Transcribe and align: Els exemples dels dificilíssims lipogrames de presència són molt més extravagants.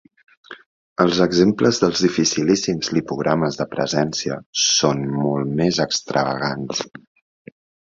Els 1.03 1.19
exemples 1.25 1.81
dels 1.83 2.01
dificilíssims 2.05 2.89
lipogrames 2.97 3.61
de 3.61 3.69
presència 3.75 4.39
són 4.71 5.07
molt 5.21 5.55
més 5.63 5.81
extravagants. 5.89 6.85